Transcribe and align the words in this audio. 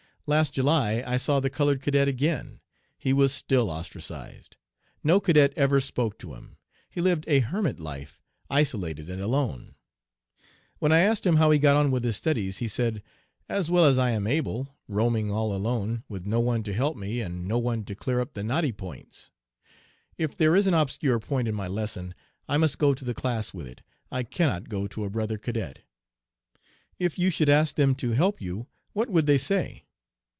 "Last 0.27 0.53
July 0.53 1.03
I 1.05 1.17
saw 1.17 1.39
the 1.41 1.49
colored 1.49 1.81
cadet 1.81 2.07
again. 2.07 2.61
He 2.97 3.11
was 3.11 3.33
still 3.33 3.69
ostracized. 3.69 4.55
No 5.03 5.19
cadet 5.19 5.51
ever 5.57 5.81
spoke 5.81 6.17
to 6.19 6.35
him. 6.35 6.55
He 6.89 7.01
lived 7.01 7.25
a, 7.27 7.39
hermit 7.39 7.81
life, 7.81 8.21
isolated 8.49 9.09
and 9.09 9.21
alone. 9.21 9.75
"When 10.79 10.93
I 10.93 10.99
asked 10.99 11.25
him 11.25 11.35
how 11.35 11.51
he 11.51 11.59
got 11.59 11.75
on 11.75 11.91
with 11.91 12.05
his 12.05 12.15
studies 12.15 12.59
he 12.59 12.69
said: 12.69 13.03
'As 13.49 13.69
well 13.69 13.83
as 13.83 13.97
I 13.99 14.11
am 14.11 14.25
able, 14.25 14.73
roaming 14.87 15.29
all 15.31 15.53
alone, 15.53 16.03
with 16.07 16.25
no 16.25 16.39
one 16.39 16.63
to 16.63 16.73
help 16.73 16.95
me 16.95 17.19
and 17.19 17.45
no 17.45 17.57
one 17.57 17.83
to 17.85 17.95
clear 17.95 18.21
up 18.21 18.33
the 18.33 18.43
knotty 18.43 18.71
points. 18.71 19.31
If 20.17 20.37
there 20.37 20.55
is 20.55 20.65
an 20.65 20.75
obscure 20.75 21.19
point 21.19 21.49
in 21.49 21.55
my 21.55 21.67
lesson 21.67 22.15
I 22.47 22.55
must 22.55 22.77
go 22.77 22.93
to 22.93 23.03
the 23.03 23.15
class 23.15 23.53
with 23.53 23.67
it. 23.67 23.81
I 24.09 24.23
cannot 24.23 24.69
go 24.69 24.87
to 24.87 25.03
a 25.03 25.09
brother 25.09 25.37
cadet.' 25.37 25.79
"'If 26.99 27.19
you 27.19 27.31
should 27.31 27.49
ask 27.49 27.75
them 27.75 27.95
to 27.95 28.11
help 28.11 28.39
you 28.39 28.67
what 28.93 29.09
would 29.09 29.25
they 29.25 29.39
say?' 29.39 29.83